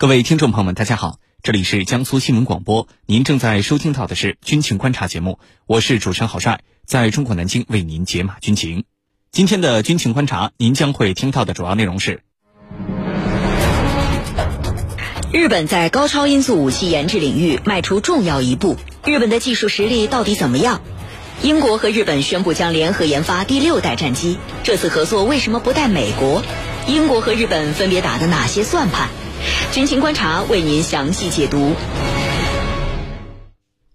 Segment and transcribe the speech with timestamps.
[0.00, 8.84] 各位听众朋友们，大家好，这里是江苏新闻广播，您正在收听到的是军情观察节目，我是主持人郝帅，在中国南京为您解码军情。
[9.32, 12.22] 今天的军情观察，您将会听到的主要内容是：
[15.32, 20.80] 日本在高超音速武器研制领域迈出重要一步，日本的技术实力到底怎么样？
[21.42, 26.44] 英国和日本宣布将联合研发第六代战机，这次合作为什么不带美国？
[26.86, 29.08] 英国和日本分别打的哪些算盘？
[29.72, 31.74] 军情观察为您详细解读。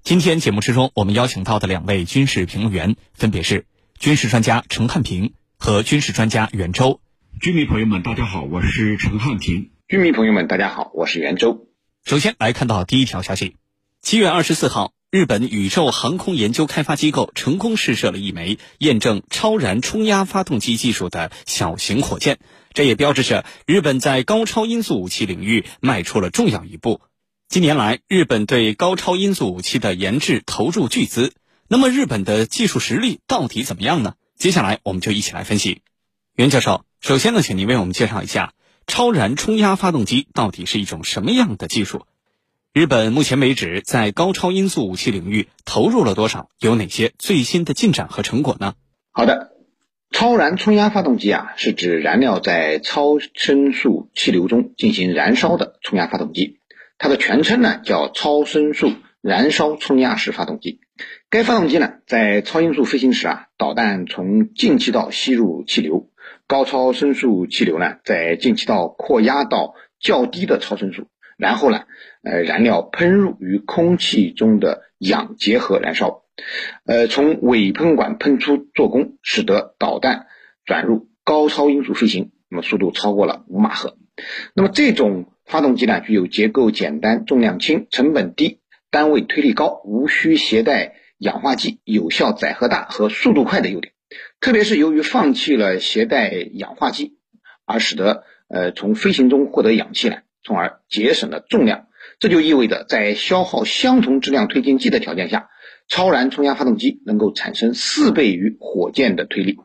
[0.03, 3.65] 今天节目之中，我们邀请到的两位军事评论员分别是
[3.98, 6.99] 军事专家陈汉平和军事专家袁周。
[7.41, 9.71] 军迷朋友们，大家好，我是陈汉平。
[9.87, 11.67] 军迷朋友们，大家好，我是袁周。
[12.05, 13.55] 首先来看到第一条消息：
[14.01, 14.93] 七月二十四号。
[15.13, 22.39] 日本宇宙航空研究开发机构成功试射了一枚验证超燃冲压发动机技术的小型火箭，
[22.73, 27.02] 这也标志着日本在高超音速武器领域迈出了重要一步。
[27.48, 31.34] 近年来，日本对高超音速武器的研制投入巨资，
[31.68, 34.15] 那么日本的技术实力到底怎么样呢？
[34.35, 35.82] 接下来我们就一起来分析。
[36.35, 38.54] 袁教授，首先呢，请您为我们介绍一下
[38.87, 42.08] 超燃冲压发动机到底是一种什么样的技术？
[42.74, 46.49] 日本目前为止在高超音速武器领域投入了多少？
[46.60, 48.74] 有哪些最新的进展和成果呢？
[49.12, 49.52] 好的，
[50.13, 56.59] 超燃冲压发动机啊，是指燃料在超声速气流中进行燃烧的冲压发动机。
[56.99, 58.91] 它的全称呢叫超声速
[59.21, 60.81] 燃烧冲压式发动机。
[61.31, 66.11] 该发动机呢在超音速飞行时啊，导弹从进气道吸入气流，
[66.45, 71.07] 高超声速气流呢在进气道扩压到较低的超声速。
[71.38, 71.84] 然后呢，
[72.23, 76.23] 呃，燃料喷入与空气中的氧结合燃烧，
[76.85, 80.28] 呃，从尾喷管喷出做功，使得导弹
[80.66, 83.97] 转入高超音速飞行，那么速度超过了五马赫。
[84.53, 88.59] 那么这种发动机呢，具有结构简单、重量轻、成本低、
[88.91, 93.94] 单位推力高、无需携带氧化剂、有效载荷大和速度快的优点。
[94.40, 97.18] 特别是由于放弃了携带氧化剂，
[97.66, 100.18] 而使得呃从飞行中获得氧气呢。
[100.44, 101.88] 从而节省了重量，
[102.20, 105.50] 这就意味着在消耗相同质量推进剂的条件下，
[105.88, 109.58] 超燃冲压发动机能够产生四倍于火箭的推力。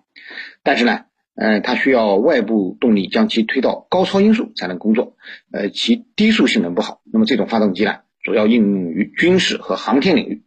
[0.63, 5.17] 但是呢，呃，它需要外部动力将其推到高超音速才能工作，
[5.53, 7.01] 呃，其低速性能不好。
[7.13, 10.43] 那么这种发动机呢，主要应用于军事和航天领域。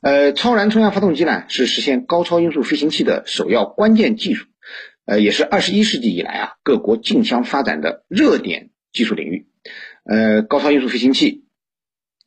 [0.00, 4.46] 呃，超燃冲压发动机呢，是实现高超音速飞行器的首要关键技术，
[5.04, 9.49] 呃，也是二十一世纪以来啊各国竞相发展的热点技术领域。
[10.04, 11.44] 呃，高超音速飞行器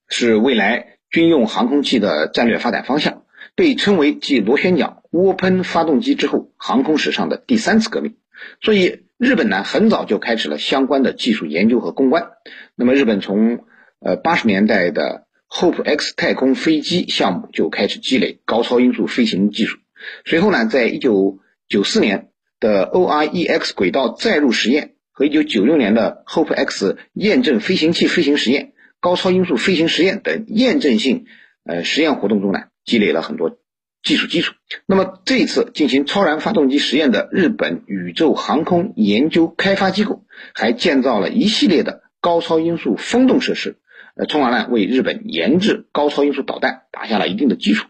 [0.08, 3.24] 是未来军用航空器的战略发展方向，
[3.56, 8.16] 被称为继螺旋桨涡喷发动机之后，航空史上的第三次革命。
[8.62, 12.32] 所以，日本呢很早就开始了相关的技术研究和攻关。
[12.76, 13.66] 那么，日本从
[14.00, 19.78] 呃八十年代的 Hope X 太空飞机项目就开始积累高超音速飞行技术。
[20.26, 22.30] 随后呢，在一九九四年
[22.60, 24.93] 的 OREX 轨道载入实验。
[25.14, 31.26] 和1996年的 Hope X 验证飞行器飞行实验、高超音速飞行实验等验证性
[31.64, 33.60] 呃实验活动中呢，积累了很多
[34.02, 34.56] 技术基础。
[34.88, 40.26] 那么这一次进行超燃发动机实验的日本宇宙航空研究开发机构，
[40.56, 43.78] 还建造了一系列的高超音速风洞设施，
[44.16, 47.88] 呃，从而呢为日本研制高超音速导弹打下了一定的基础。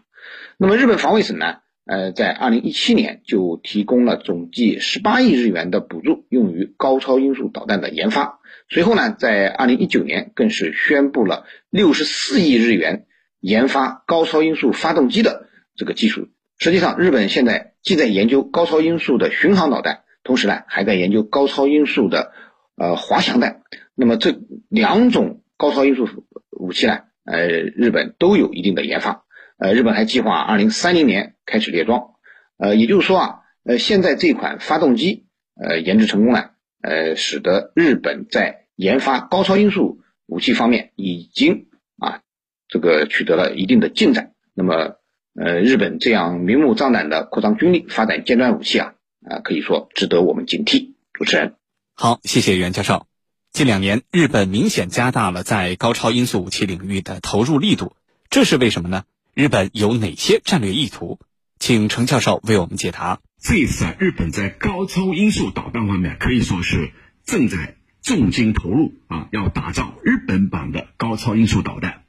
[0.58, 1.56] 那么日本防卫省呢？
[1.86, 8.40] 呃，在二零一七年就提供了总计十八亿日元的补助，用于高超音速导弹的研发。
[8.70, 13.04] 随后呢，在二零一九年更是宣布了六十四亿日元
[13.38, 16.28] 研发高超音速发动机的这个技术。
[16.56, 22.32] 实际上，日本现在既在研究高超音速的巡航导弹，同时呢，还在研究高超音速的
[22.76, 23.60] 呃滑翔弹。
[23.94, 24.34] 那么这
[24.70, 26.08] 两种高超音速
[26.50, 29.23] 武器呢，呃，日本都有一定的研发。
[29.64, 32.10] 呃，日本还计划二零三零年开始列装，
[32.58, 35.24] 呃，也就是说啊，呃，现在这款发动机
[35.58, 36.50] 呃研制成功了，
[36.82, 42.20] 呃，使得日本在研发高超音速武器方面已经啊
[42.68, 44.32] 这个取得了一定的进展。
[44.52, 44.96] 那么，
[45.34, 48.92] 呃，日本这样明目张胆的扩张军力、发展尖端武器啊，
[49.26, 50.92] 啊，可以说值得我们警惕。
[51.14, 51.54] 主持人，
[51.94, 53.06] 好，谢谢袁教授。
[53.50, 57.96] 近两年，日本明显加大了在高超音速武器领域的投入力度，
[58.28, 59.04] 这是为什么呢？
[59.34, 61.18] 日本有哪些战略意图？
[61.58, 63.20] 请程教授为我们解答。
[63.42, 66.92] 这一次啊，日本在高超音速导弹方面可以说是
[67.24, 72.04] 正在重金投入啊，要打造日本版的高超音速导弹。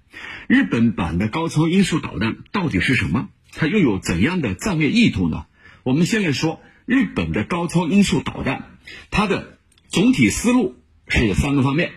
[0.48, 3.30] 日本版的高超音速导弹到底是什么？
[3.54, 5.48] 它又有怎样的战略意图呢？
[5.81, 8.78] 我们先来说日本的高超音速导弹，
[9.10, 9.57] 它的
[9.88, 10.75] 总体思路
[11.07, 11.92] 是三个方面。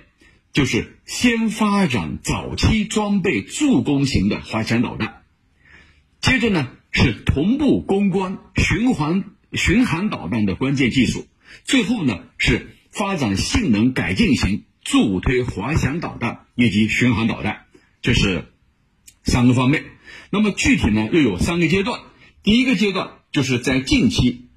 [0.53, 5.23] 就是先发展早期装备助攻型的滑翔导弹，
[6.21, 11.27] 接着呢是同步攻关巡航巡航导弹的关键技术，
[11.65, 17.67] 最后呢是发展性能改进型助推滑翔导弹以及巡航导弹，
[18.03, 18.47] 这是
[19.23, 19.85] 三个方面。
[20.31, 22.01] 那么具体呢又有三个阶段，
[22.43, 24.49] 第一个阶段就是在近期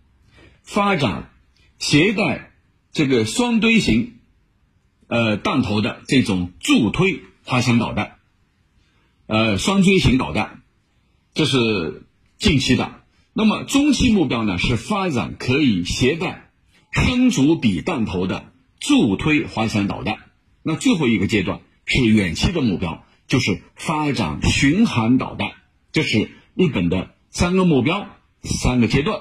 [0.63, 1.29] 发展
[1.77, 2.51] 携带
[2.91, 4.17] 这个双堆型。
[5.11, 8.15] 呃，弹头的这种助推滑翔导弹，
[9.25, 10.61] 呃，双锥形导弹，
[11.33, 12.03] 这是
[12.37, 13.01] 近期的。
[13.33, 16.49] 那么中期目标呢，是发展可以携带
[16.93, 20.17] 声阻比弹头的助推滑翔导弹。
[20.63, 25.51] 那最后一个阶段是远期的目标，就是发展巡航导弹。
[25.91, 28.07] 这是日本的三个目标，
[28.43, 29.19] 三个阶段。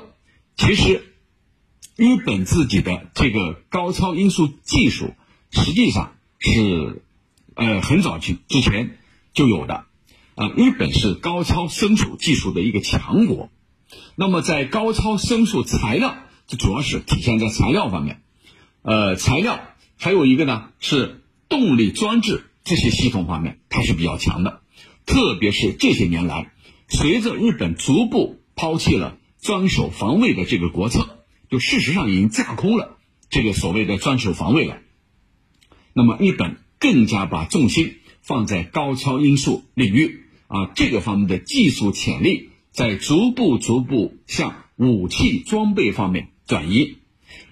[0.55, 1.03] 其实，
[1.97, 5.15] 日本自己的这个高超音速技术。
[5.51, 7.03] 实际上是，
[7.55, 8.99] 呃，很早之之前
[9.35, 9.85] 就有的，
[10.37, 13.51] 啊，日本是高超声速技术的一个强国，
[14.15, 16.17] 那么在高超声速材料，
[16.47, 18.23] 这主要是体现在材料方面，
[18.83, 19.61] 呃，材料
[19.99, 24.61] 还有一个呢是动力装置这些系统方面，它是比较强的，
[25.05, 26.53] 特别是这些年来，
[26.89, 32.99] 随着日本逐步抛弃了专守防卫的这个国策，就事实上已经架空了
[33.29, 34.79] 这个所谓的专守防卫了。
[35.93, 46.99] 那么，日本更加把重心放在高超音速领域啊，这个方面的技术潜力在逐步逐步向武器装备方面转移。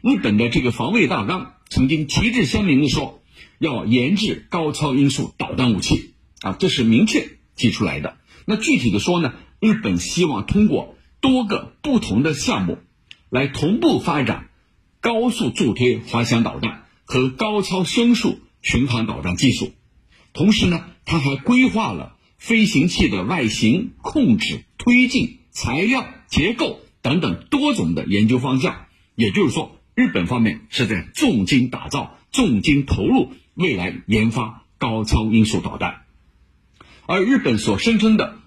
[0.03, 3.21] 日本的这个防卫大纲曾经旗帜鲜明的说，
[3.59, 8.17] 要研制高超音速导弹武器啊，这是明确提出来的。
[8.47, 12.79] 那具体的说呢，日本希望通过多个不同的项目，
[13.29, 14.49] 来同步发展
[15.01, 16.85] 高速助推滑翔导弹。
[17.09, 19.73] 和高超声速巡航导弹技术，
[20.35, 28.85] 同时呢，他还规划了飞行器的外形控制、推进、材料结构等等多种的研究方向。
[29.15, 36.03] 也就是说，日本方面是在重金打造、重金投入未来研发高超音速导弹。
[37.07, 38.39] 而日本所声称的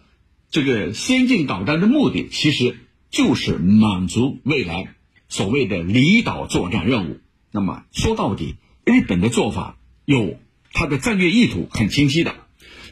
[0.51, 2.77] 这个先进导弹的目的，其实
[3.09, 4.93] 就是满足未来
[5.29, 7.19] 所谓的离岛作战任务。
[7.51, 8.55] 那么说到底，
[8.85, 10.39] 日本的做法有
[10.71, 12.33] 它的战略意图很清晰的。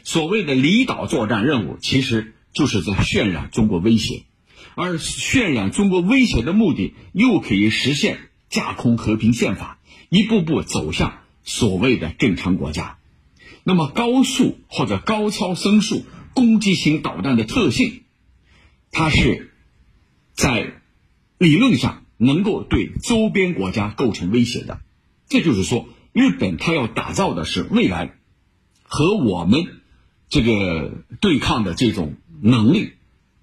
[0.04, 4.24] 所谓的离岛作战任务，其实就是在渲染中国威胁，
[4.74, 8.18] 而渲染中国威胁的目的，又可以实现
[8.48, 9.78] 架空和平宪法，
[10.08, 12.98] 一步步走向所谓的正常国家。
[13.64, 16.04] 那么高速或者高超声速
[16.34, 18.02] 攻击型导弹的特性，
[18.90, 19.52] 它是
[20.34, 20.82] 在
[21.38, 21.99] 理论上。
[22.22, 24.82] 能够对周边国家构成威胁的，
[25.26, 28.14] 这就是说，日本它要打造的是未来
[28.82, 29.80] 和我们
[30.28, 32.92] 这个对抗的这种能力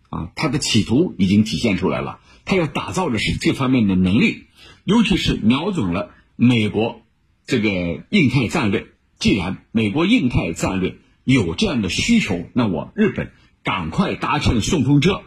[0.09, 2.19] 啊，它的企图已经体现出来了。
[2.45, 4.43] 它要打造的是这方面的能力，
[4.83, 7.01] 尤其是瞄准了美国
[7.47, 8.89] 这个印太战略。
[9.17, 13.31] 既然美国印太战略有这样的需求，那我日本
[13.63, 15.23] 赶快搭乘顺风车，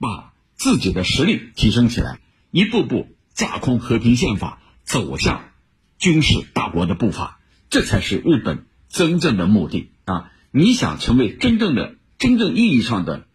[0.00, 2.18] 把自己的实力提升起来。
[2.50, 5.50] 一步步架空和平宪法，走向
[5.98, 7.40] 军事大国的步伐，
[7.70, 10.30] 这才是日本真正的目的啊！
[10.50, 13.26] 你想成为真正的、真正意义上的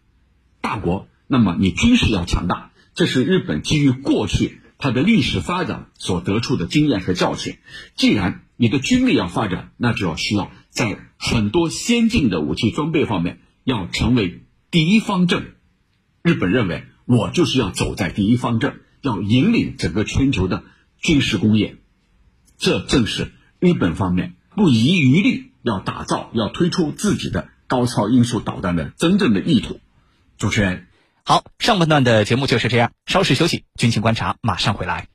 [0.60, 7.58] 大国，那么你军事要强大，这是日本基于过去它的历史发展所得出的经验和教训。
[7.94, 15.54] 既然你的军力要发展，那就要需要在很多先进的武器装备方面要成为第一方阵。
[16.22, 18.80] 日本认为，我就是要走在第一方阵。
[19.04, 20.64] 要引领整个全球的
[20.98, 21.76] 军事工业，
[22.56, 29.78] 这正是日本方面不遗余力要打造、要推出自己的高超音速导弹的真正的意图。
[30.38, 30.86] 主持人，
[31.22, 35.13] 好，上半段的节目就是这样，稍事休息，军情观察马上回来。